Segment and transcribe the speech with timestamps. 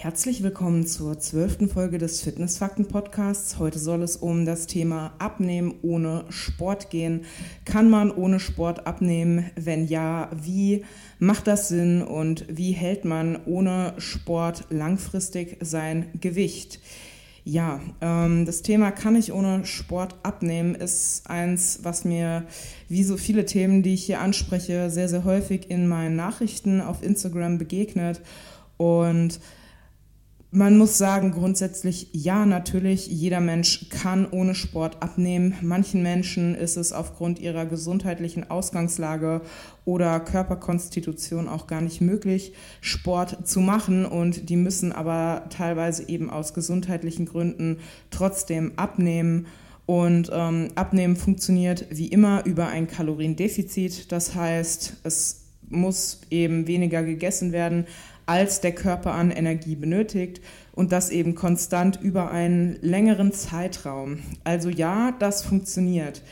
[0.00, 3.58] Herzlich willkommen zur zwölften Folge des Fitnessfakten-Podcasts.
[3.58, 7.24] Heute soll es um das Thema Abnehmen ohne Sport gehen.
[7.64, 9.50] Kann man ohne Sport abnehmen?
[9.56, 10.84] Wenn ja, wie
[11.18, 16.78] macht das Sinn und wie hält man ohne Sport langfristig sein Gewicht?
[17.42, 22.44] Ja, ähm, das Thema kann ich ohne Sport abnehmen ist eins, was mir
[22.88, 27.02] wie so viele Themen, die ich hier anspreche, sehr, sehr häufig in meinen Nachrichten auf
[27.02, 28.20] Instagram begegnet.
[28.76, 29.40] Und
[30.50, 35.54] man muss sagen, grundsätzlich ja, natürlich, jeder Mensch kann ohne Sport abnehmen.
[35.60, 39.42] Manchen Menschen ist es aufgrund ihrer gesundheitlichen Ausgangslage
[39.84, 46.30] oder Körperkonstitution auch gar nicht möglich, Sport zu machen und die müssen aber teilweise eben
[46.30, 47.78] aus gesundheitlichen Gründen
[48.10, 49.46] trotzdem abnehmen.
[49.84, 54.12] Und ähm, Abnehmen funktioniert wie immer über ein Kaloriendefizit.
[54.12, 57.86] Das heißt, es muss eben weniger gegessen werden,
[58.28, 60.42] als der Körper an Energie benötigt
[60.72, 64.18] und das eben konstant über einen längeren Zeitraum.
[64.44, 66.22] Also ja, das funktioniert.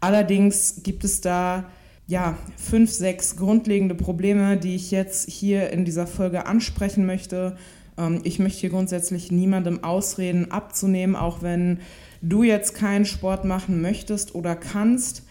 [0.00, 1.64] Allerdings gibt es da
[2.06, 7.56] ja fünf, sechs grundlegende Probleme, die ich jetzt hier in dieser Folge ansprechen möchte.
[7.96, 11.80] Ähm, ich möchte hier grundsätzlich niemandem ausreden, abzunehmen, auch wenn
[12.20, 15.22] du jetzt keinen Sport machen möchtest oder kannst.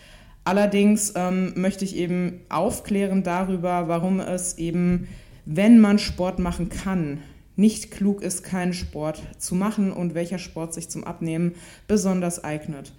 [0.43, 5.07] Allerdings ähm, möchte ich eben aufklären darüber, warum es eben
[5.45, 7.19] wenn man Sport machen kann,
[7.55, 11.53] nicht klug ist, keinen Sport zu machen und welcher Sport sich zum Abnehmen
[11.87, 12.93] besonders eignet.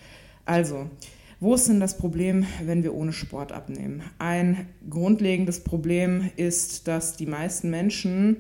[0.45, 0.89] Also,
[1.39, 4.03] wo ist denn das Problem, wenn wir ohne Sport abnehmen?
[4.19, 8.39] Ein grundlegendes Problem ist, dass die meisten Menschen,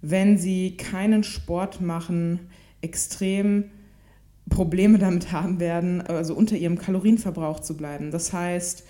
[0.00, 2.40] wenn sie keinen Sport machen,
[2.80, 3.64] extrem
[4.48, 8.10] Probleme damit haben werden, also unter ihrem Kalorienverbrauch zu bleiben.
[8.10, 8.84] Das heißt,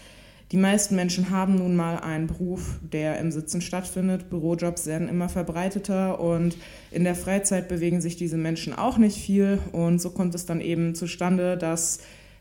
[0.52, 4.28] die meisten Menschen haben nun mal einen Beruf, der im Sitzen stattfindet.
[4.28, 6.56] Bürojobs werden immer verbreiteter und
[6.90, 9.58] in der Freizeit bewegen sich diese Menschen auch nicht viel.
[9.72, 12.00] Und so kommt es dann eben zustande, dass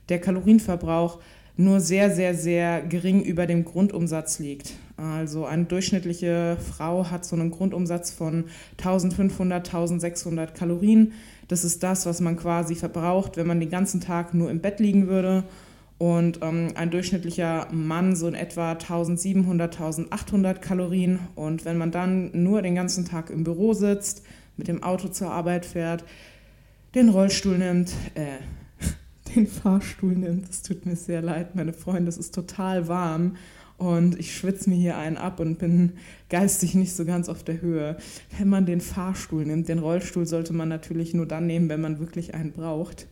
[0.10, 1.20] der Kalorienverbrauch
[1.56, 4.74] nur sehr, sehr, sehr gering über dem Grundumsatz liegt.
[4.98, 8.46] Also eine durchschnittliche Frau hat so einen Grundumsatz von
[8.78, 11.14] 1500, 1600 Kalorien.
[11.48, 14.80] Das ist das, was man quasi verbraucht, wenn man den ganzen Tag nur im Bett
[14.80, 15.44] liegen würde
[15.98, 21.20] und ähm, ein durchschnittlicher Mann so in etwa 1700, 1800 Kalorien.
[21.36, 24.24] Und wenn man dann nur den ganzen Tag im Büro sitzt,
[24.58, 26.04] mit dem Auto zur Arbeit fährt,
[26.96, 28.38] den Rollstuhl nimmt, äh,
[29.36, 33.38] den Fahrstuhl nimmt, es tut mir sehr leid, meine Freunde, es ist total warm
[33.78, 35.94] und ich schwitze mir hier einen ab und bin
[36.30, 37.98] geistig nicht so ganz auf der Höhe.
[38.38, 42.00] Wenn man den Fahrstuhl nimmt, den Rollstuhl sollte man natürlich nur dann nehmen, wenn man
[42.00, 43.08] wirklich einen braucht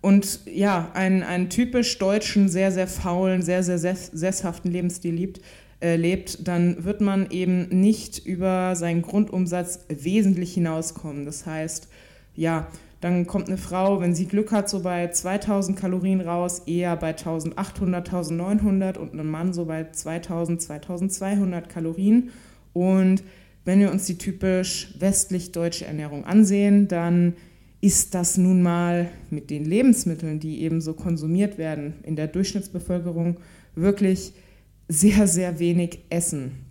[0.00, 5.40] und ja, einen, einen typisch deutschen, sehr, sehr faulen, sehr, sehr sesshaften Lebensstil liebt,
[5.80, 11.26] äh, lebt, dann wird man eben nicht über seinen Grundumsatz wesentlich hinauskommen.
[11.26, 11.88] Das heißt,
[12.34, 12.68] ja,
[13.00, 17.08] dann kommt eine Frau, wenn sie Glück hat, so bei 2000 Kalorien raus, eher bei
[17.08, 22.30] 1800, 1900 und ein Mann so bei 2000, 2200 Kalorien.
[22.74, 23.22] Und
[23.64, 27.34] wenn wir uns die typisch westlich-deutsche Ernährung ansehen, dann
[27.80, 33.38] ist das nun mal mit den Lebensmitteln, die eben so konsumiert werden in der Durchschnittsbevölkerung,
[33.74, 34.32] wirklich
[34.88, 36.69] sehr, sehr wenig Essen.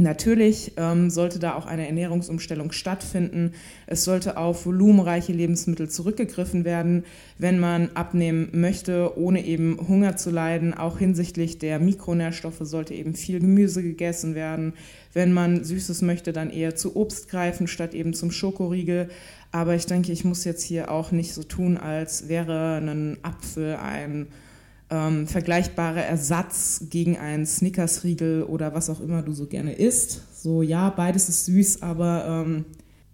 [0.00, 3.52] Natürlich ähm, sollte da auch eine Ernährungsumstellung stattfinden.
[3.86, 7.04] Es sollte auf volumenreiche Lebensmittel zurückgegriffen werden,
[7.38, 10.74] wenn man abnehmen möchte, ohne eben Hunger zu leiden.
[10.74, 14.72] Auch hinsichtlich der Mikronährstoffe sollte eben viel Gemüse gegessen werden.
[15.12, 19.10] Wenn man Süßes möchte, dann eher zu Obst greifen statt eben zum Schokoriegel.
[19.52, 23.76] Aber ich denke, ich muss jetzt hier auch nicht so tun, als wäre ein Apfel
[23.76, 24.28] ein
[24.90, 30.22] ähm, vergleichbarer Ersatz gegen einen Snickersriegel oder was auch immer du so gerne isst.
[30.34, 32.64] So, ja, beides ist süß, aber ähm,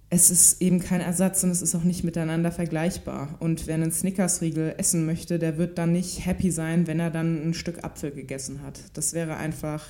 [0.08, 3.34] es ist eben kein Ersatz und es ist auch nicht miteinander vergleichbar.
[3.40, 7.48] Und wer einen Snickersriegel essen möchte, der wird dann nicht happy sein, wenn er dann
[7.48, 8.80] ein Stück Apfel gegessen hat.
[8.94, 9.84] Das wäre einfach,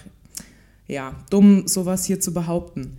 [0.88, 2.96] ja, dumm, sowas hier zu behaupten.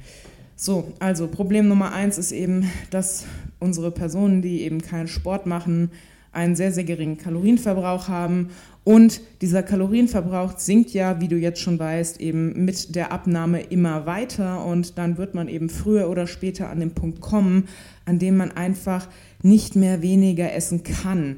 [0.55, 3.25] So, also Problem Nummer eins ist eben, dass
[3.59, 5.91] unsere Personen, die eben keinen Sport machen,
[6.31, 8.49] einen sehr, sehr geringen Kalorienverbrauch haben.
[8.87, 14.05] Und dieser Kalorienverbrauch sinkt ja, wie du jetzt schon weißt, eben mit der Abnahme immer
[14.05, 14.63] weiter.
[14.63, 17.67] Und dann wird man eben früher oder später an den Punkt kommen,
[18.05, 19.09] an dem man einfach
[19.43, 21.35] nicht mehr weniger essen kann.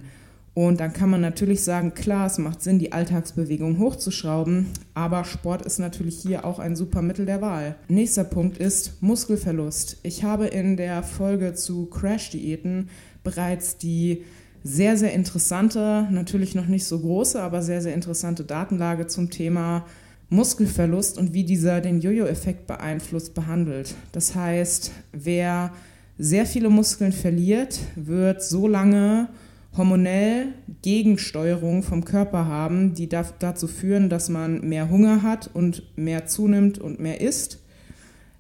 [0.54, 5.64] Und dann kann man natürlich sagen, klar, es macht Sinn, die Alltagsbewegung hochzuschrauben, aber Sport
[5.64, 7.78] ist natürlich hier auch ein super Mittel der Wahl.
[7.88, 9.98] Nächster Punkt ist Muskelverlust.
[10.04, 12.90] Ich habe in der Folge zu Crash-Diäten
[13.24, 14.24] bereits die
[14.64, 19.86] sehr, sehr interessante, natürlich noch nicht so große, aber sehr, sehr interessante Datenlage zum Thema
[20.30, 23.96] Muskelverlust und wie dieser den Jojo-Effekt beeinflusst behandelt.
[24.12, 25.72] Das heißt, wer
[26.18, 29.30] sehr viele Muskeln verliert, wird so lange
[29.76, 30.48] hormonell
[30.82, 36.78] Gegensteuerung vom Körper haben, die dazu führen, dass man mehr Hunger hat und mehr zunimmt
[36.80, 37.60] und mehr isst.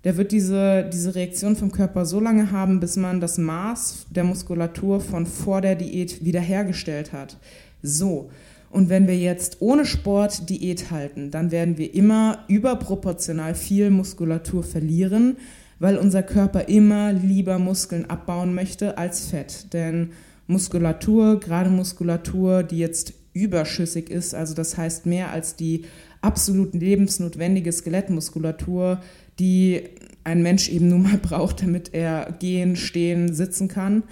[0.04, 4.24] Der wird diese, diese Reaktion vom Körper so lange haben, bis man das Maß der
[4.24, 7.38] Muskulatur von vor der Diät wiederhergestellt hat.
[7.81, 8.30] So,
[8.72, 14.63] und wenn wir jetzt ohne Sport Diät halten, dann werden wir immer überproportional viel Muskulatur
[14.63, 15.38] verlieren,
[15.80, 19.74] weil unser Körper immer lieber Muskeln abbauen möchte als Fett.
[19.74, 20.12] Denn
[20.48, 25.86] Muskulatur, gerade Muskulatur, die jetzt überschüssig ist, also das heißt mehr als die
[26.22, 29.00] absolut lebensnotwendige Skelettmuskulatur,
[29.39, 29.83] die
[30.24, 34.03] ein Mensch eben nun mal braucht, damit er gehen, stehen, sitzen kann,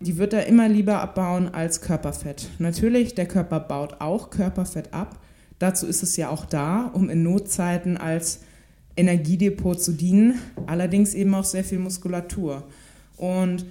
[0.00, 2.48] die wird er immer lieber abbauen als Körperfett.
[2.58, 5.20] Natürlich, der Körper baut auch Körperfett ab.
[5.60, 8.40] Dazu ist es ja auch da, um in Notzeiten als
[8.96, 12.64] Energiedepot zu dienen, allerdings eben auch sehr viel Muskulatur.
[13.16, 13.64] Und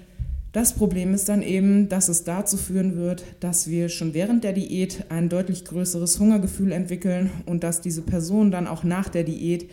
[0.54, 4.54] das Problem ist dann eben, dass es dazu führen wird, dass wir schon während der
[4.54, 9.70] Diät ein deutlich größeres Hungergefühl entwickeln und dass diese Personen dann auch nach der Diät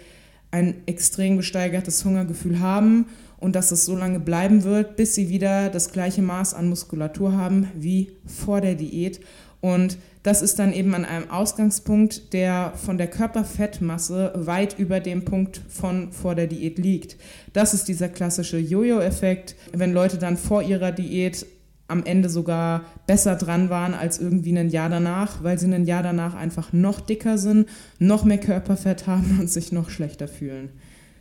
[0.51, 3.07] ein extrem gesteigertes Hungergefühl haben
[3.39, 7.33] und dass es so lange bleiben wird, bis sie wieder das gleiche Maß an Muskulatur
[7.33, 9.21] haben wie vor der Diät.
[9.61, 15.25] Und das ist dann eben an einem Ausgangspunkt, der von der Körperfettmasse weit über dem
[15.25, 17.17] Punkt von vor der Diät liegt.
[17.53, 21.47] Das ist dieser klassische Jojo-Effekt, wenn Leute dann vor ihrer Diät
[21.89, 26.03] am Ende sogar besser dran waren als irgendwie ein Jahr danach, weil sie ein Jahr
[26.03, 27.69] danach einfach noch dicker sind,
[27.99, 30.69] noch mehr Körperfett haben und sich noch schlechter fühlen.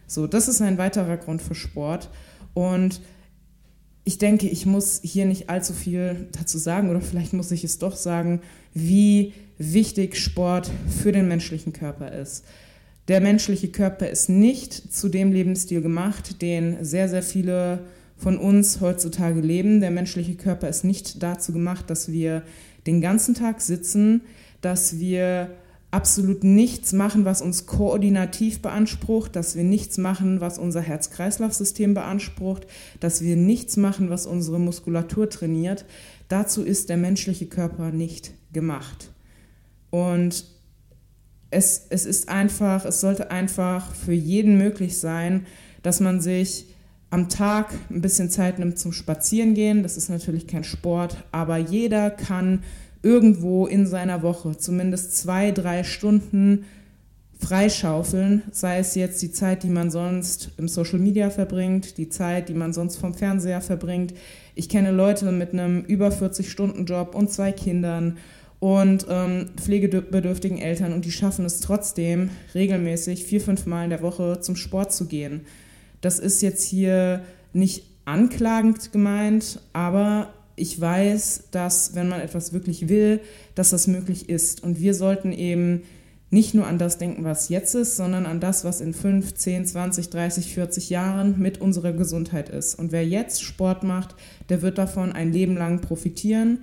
[0.07, 2.09] So, das ist ein weiterer Grund für Sport.
[2.53, 3.01] Und
[4.03, 7.79] ich denke, ich muss hier nicht allzu viel dazu sagen oder vielleicht muss ich es
[7.79, 8.41] doch sagen,
[8.73, 10.69] wie wichtig Sport
[11.01, 12.45] für den menschlichen Körper ist.
[13.07, 17.79] Der menschliche Körper ist nicht zu dem Lebensstil gemacht, den sehr, sehr viele
[18.17, 19.79] von uns heutzutage leben.
[19.79, 22.43] Der menschliche Körper ist nicht dazu gemacht, dass wir
[22.85, 24.21] den ganzen Tag sitzen,
[24.61, 25.51] dass wir
[25.91, 32.67] absolut nichts machen, was uns koordinativ beansprucht, dass wir nichts machen, was unser Herz-Kreislauf-System beansprucht,
[32.99, 35.85] dass wir nichts machen, was unsere Muskulatur trainiert.
[36.27, 39.11] Dazu ist der menschliche Körper nicht gemacht.
[39.89, 40.45] Und
[41.49, 45.45] es, es ist einfach, es sollte einfach für jeden möglich sein,
[45.83, 46.67] dass man sich
[47.09, 49.83] am Tag ein bisschen Zeit nimmt zum Spazierengehen.
[49.83, 52.63] Das ist natürlich kein Sport, aber jeder kann
[53.01, 56.65] irgendwo in seiner Woche zumindest zwei, drei Stunden
[57.39, 62.49] freischaufeln, sei es jetzt die Zeit, die man sonst im Social Media verbringt, die Zeit,
[62.49, 64.13] die man sonst vom Fernseher verbringt.
[64.55, 68.17] Ich kenne Leute mit einem über 40-Stunden-Job und zwei Kindern
[68.59, 74.01] und ähm, pflegebedürftigen Eltern und die schaffen es trotzdem, regelmäßig vier, fünf Mal in der
[74.01, 75.41] Woche zum Sport zu gehen.
[76.07, 77.21] Das ist jetzt hier
[77.51, 83.19] nicht anklagend gemeint, aber ich weiß, dass wenn man etwas wirklich will,
[83.55, 84.63] dass das möglich ist.
[84.63, 85.81] Und wir sollten eben
[86.29, 89.65] nicht nur an das denken, was jetzt ist, sondern an das, was in 5, 10,
[89.65, 92.75] 20, 30, 40 Jahren mit unserer Gesundheit ist.
[92.75, 94.15] Und wer jetzt Sport macht,
[94.47, 96.59] der wird davon ein Leben lang profitieren.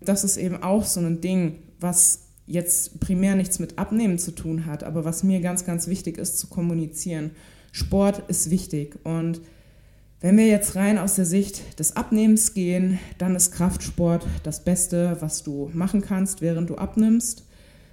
[0.00, 4.64] Das ist eben auch so ein Ding, was jetzt primär nichts mit Abnehmen zu tun
[4.64, 7.32] hat, aber was mir ganz, ganz wichtig ist zu kommunizieren.
[7.76, 9.42] Sport ist wichtig und
[10.22, 15.18] wenn wir jetzt rein aus der Sicht des Abnehmens gehen, dann ist Kraftsport das Beste,
[15.20, 17.44] was du machen kannst, während du abnimmst,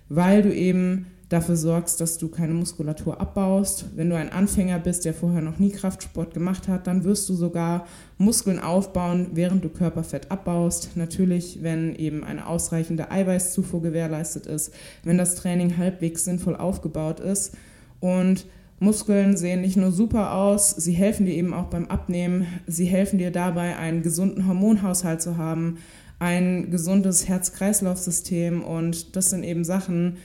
[0.08, 3.88] weil du eben dafür sorgst, dass du keine Muskulatur abbaust.
[3.96, 7.34] Wenn du ein Anfänger bist, der vorher noch nie Kraftsport gemacht hat, dann wirst du
[7.34, 7.86] sogar
[8.18, 10.96] Muskeln aufbauen, während du Körperfett abbaust.
[10.96, 14.74] Natürlich, wenn eben eine ausreichende Eiweißzufuhr gewährleistet ist,
[15.04, 17.54] wenn das Training halbwegs sinnvoll aufgebaut ist
[18.00, 18.46] und
[18.80, 22.48] Muskeln sehen nicht nur super aus, sie helfen dir eben auch beim Abnehmen.
[22.68, 25.78] Sie helfen dir dabei, einen gesunden Hormonhaushalt zu haben,
[26.20, 28.64] ein gesundes Herz-Kreislauf-System.
[28.64, 30.18] Und das sind eben Sachen,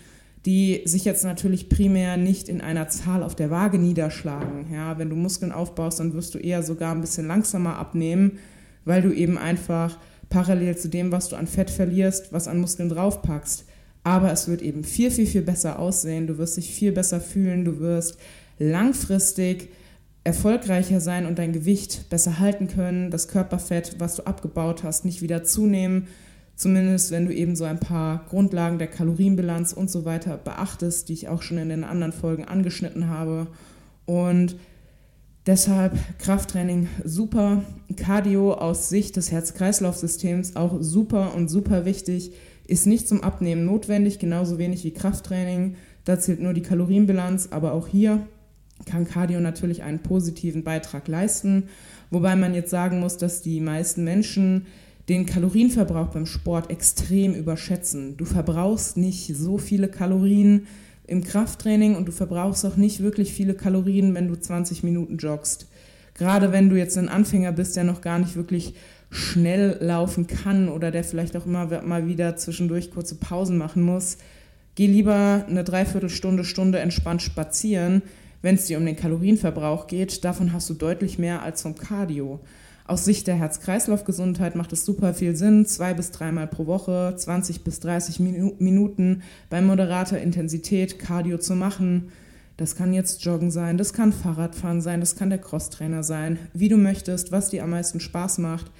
[0.46, 4.72] die sich jetzt natürlich primär nicht in einer Zahl auf der Waage niederschlagen.
[4.72, 8.38] Ja, wenn du Muskeln aufbaust, dann wirst du eher sogar ein bisschen langsamer abnehmen,
[8.84, 9.98] weil du eben einfach
[10.30, 13.66] parallel zu dem, was du an Fett verlierst, was an Muskeln draufpackst.
[14.04, 16.26] Aber es wird eben viel, viel, viel besser aussehen.
[16.26, 17.64] Du wirst dich viel besser fühlen.
[17.64, 18.18] Du wirst
[18.58, 19.70] langfristig
[20.24, 25.22] erfolgreicher sein und dein Gewicht besser halten können, das Körperfett, was du abgebaut hast, nicht
[25.22, 26.06] wieder zunehmen.
[26.54, 31.12] Zumindest wenn du eben so ein paar Grundlagen der Kalorienbilanz und so weiter beachtest, die
[31.12, 33.46] ich auch schon in den anderen Folgen angeschnitten habe.
[34.06, 34.56] Und
[35.46, 37.62] deshalb Krafttraining super,
[37.96, 42.32] Cardio aus Sicht des Herz-Kreislauf-Systems auch super und super wichtig,
[42.68, 45.74] ist nicht zum Abnehmen notwendig, genauso wenig wie Krafttraining.
[46.04, 48.26] Da zählt nur die Kalorienbilanz, aber auch hier
[48.86, 51.64] kann Cardio natürlich einen positiven Beitrag leisten,
[52.10, 54.66] wobei man jetzt sagen muss, dass die meisten Menschen
[55.08, 58.16] den Kalorienverbrauch beim Sport extrem überschätzen.
[58.18, 60.66] Du verbrauchst nicht so viele Kalorien
[61.06, 65.66] im Krafttraining und du verbrauchst auch nicht wirklich viele Kalorien, wenn du 20 Minuten joggst.
[66.12, 68.74] Gerade wenn du jetzt ein Anfänger bist, der noch gar nicht wirklich
[69.10, 74.18] schnell laufen kann oder der vielleicht auch immer mal wieder zwischendurch kurze Pausen machen muss,
[74.74, 78.02] geh lieber eine Dreiviertelstunde, Stunde entspannt spazieren,
[78.42, 80.24] wenn es dir um den Kalorienverbrauch geht.
[80.24, 82.40] Davon hast du deutlich mehr als vom Cardio.
[82.88, 87.62] Aus Sicht der Herz-Kreislauf-Gesundheit macht es super viel Sinn, zwei bis dreimal pro Woche, 20
[87.62, 92.10] bis 30 Minuten bei moderater Intensität Cardio zu machen.
[92.56, 96.68] Das kann jetzt Joggen sein, das kann Fahrradfahren sein, das kann der Crosstrainer sein, wie
[96.68, 98.70] du möchtest, was dir am meisten Spaß macht.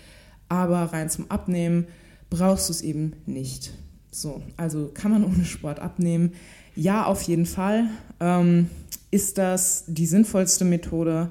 [0.49, 1.87] Aber rein zum Abnehmen
[2.31, 3.73] brauchst du es eben nicht.
[4.11, 6.33] So, also kann man ohne Sport abnehmen?
[6.75, 7.85] Ja, auf jeden Fall.
[8.21, 8.71] Ähm,
[9.11, 11.31] ist das die sinnvollste Methode?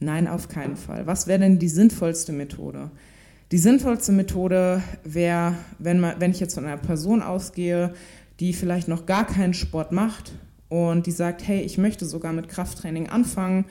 [0.00, 1.06] Nein, auf keinen Fall.
[1.06, 2.90] Was wäre denn die sinnvollste Methode?
[3.52, 7.94] Die sinnvollste Methode wäre, wenn, wenn ich jetzt von einer Person ausgehe,
[8.40, 10.32] die vielleicht noch gar keinen Sport macht
[10.68, 13.64] und die sagt, hey, ich möchte sogar mit Krafttraining anfangen,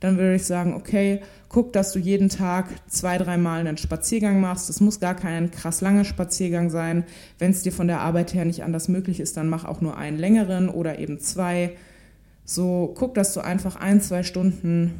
[0.00, 4.68] dann würde ich sagen, okay, guck, dass du jeden Tag zwei, dreimal einen Spaziergang machst.
[4.68, 7.04] Das muss gar kein krass langer Spaziergang sein.
[7.38, 9.96] Wenn es dir von der Arbeit her nicht anders möglich ist, dann mach auch nur
[9.96, 11.76] einen längeren oder eben zwei.
[12.44, 14.94] So, guck, dass du einfach ein, zwei Stunden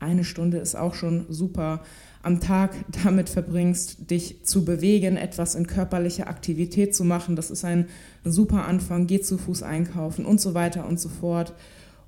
[0.00, 1.82] eine Stunde ist auch schon super
[2.22, 7.36] am Tag damit verbringst, dich zu bewegen, etwas in körperlicher Aktivität zu machen.
[7.36, 7.86] Das ist ein
[8.24, 9.06] super Anfang.
[9.06, 11.54] Geh zu Fuß einkaufen und so weiter und so fort.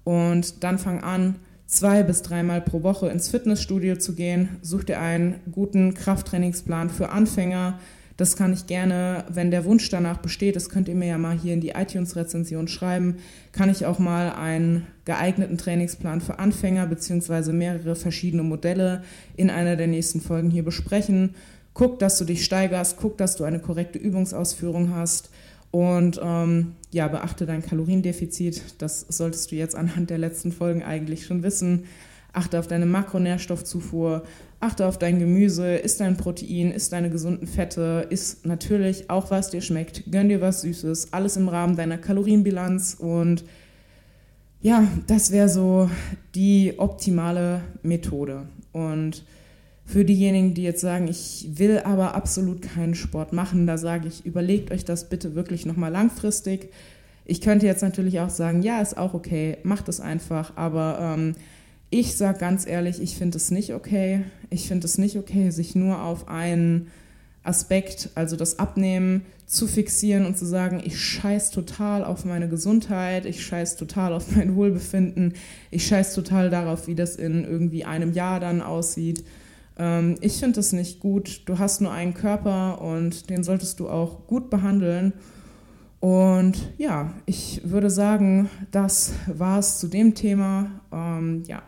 [0.05, 1.37] Und dann fang an,
[1.71, 4.50] zwei bis dreimal pro Woche ins Fitnessstudio zu gehen.
[4.61, 7.79] Such dir einen guten Krafttrainingsplan für Anfänger
[8.21, 11.39] das kann ich gerne, wenn der Wunsch danach besteht, das könnt ihr mir ja mal
[11.39, 13.17] hier in die iTunes-Rezension schreiben,
[13.53, 17.53] kann ich auch mal einen geeigneten Trainingsplan für Anfänger bzw.
[17.53, 19.03] mehrere verschiedene Modelle
[19.39, 21.35] in einer der nächsten Folgen hier besprechen.
[21.73, 25.31] Guck, dass du dich steigerst, guck, dass du eine korrekte Übungsausführung hast
[25.71, 28.62] und ähm, ja, beachte dein Kaloriendefizit.
[28.79, 31.85] Das solltest du jetzt anhand der letzten Folgen eigentlich schon wissen.
[32.33, 34.23] Achte auf deine Makronährstoffzufuhr,
[34.61, 39.50] achte auf dein Gemüse, isst dein Protein, isst deine gesunden Fette, isst natürlich auch, was
[39.50, 42.95] dir schmeckt, gönn dir was Süßes, alles im Rahmen deiner Kalorienbilanz.
[42.95, 43.45] Und
[44.61, 45.91] ja, das wäre so
[46.35, 48.47] die optimale Methode.
[48.73, 49.25] Und
[49.91, 54.25] für diejenigen, die jetzt sagen, ich will aber absolut keinen Sport machen, da sage ich,
[54.25, 56.71] überlegt euch das bitte wirklich nochmal langfristig.
[57.25, 61.35] Ich könnte jetzt natürlich auch sagen, ja, ist auch okay, macht es einfach, aber ähm,
[61.91, 64.23] ich sage ganz ehrlich, ich finde es nicht okay.
[64.49, 66.87] Ich finde es nicht okay, sich nur auf einen
[67.43, 73.27] Aspekt, also das Abnehmen, zu fixieren und zu sagen, ich scheiß total auf meine Gesundheit,
[73.27, 75.35] ich scheiß total auf mein Wohlbefinden,
[75.73, 79.25] ich scheiß total darauf, wie das in irgendwie einem Jahr dann aussieht.
[79.81, 81.43] Ähm, ich finde das nicht gut.
[81.47, 85.15] Du hast nur einen Körper und den solltest du auch gut behandeln.
[85.99, 90.71] Und ja, ich würde sagen, das war es zu dem Thema.
[90.93, 91.63] Ähm, ja,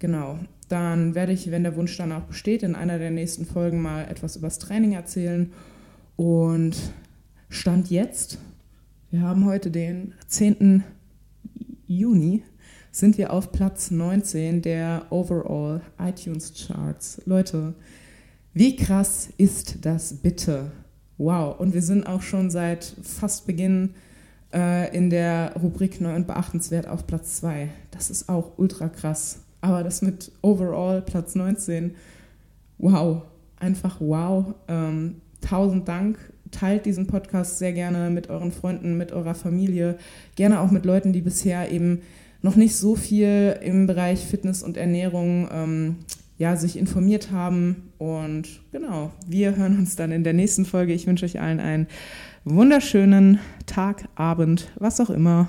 [0.00, 0.38] Genau.
[0.68, 4.36] Dann werde ich, wenn der Wunsch danach besteht, in einer der nächsten Folgen mal etwas
[4.36, 5.52] übers Training erzählen.
[6.16, 6.76] Und
[7.48, 8.38] Stand jetzt,
[9.10, 10.84] wir haben heute den 10.
[11.86, 12.42] Juni,
[12.90, 17.20] sind wir auf Platz 19 der Overall iTunes Charts.
[17.24, 17.74] Leute,
[18.52, 20.72] wie krass ist das bitte?
[21.18, 23.94] Wow, und wir sind auch schon seit fast Beginn
[24.52, 27.68] äh, in der Rubrik neu und beachtenswert auf Platz 2.
[27.90, 29.40] Das ist auch ultra krass.
[29.60, 31.94] Aber das mit Overall Platz 19,
[32.78, 33.22] wow,
[33.56, 34.54] einfach wow.
[34.66, 36.18] Ähm, tausend Dank.
[36.50, 39.98] Teilt diesen Podcast sehr gerne mit euren Freunden, mit eurer Familie,
[40.34, 42.00] gerne auch mit Leuten, die bisher eben
[42.42, 45.96] noch nicht so viel im Bereich Fitness und Ernährung ähm,
[46.38, 47.92] ja, sich informiert haben.
[47.98, 50.94] Und genau, wir hören uns dann in der nächsten Folge.
[50.94, 51.86] Ich wünsche euch allen einen
[52.44, 55.48] wunderschönen Tag, Abend, was auch immer.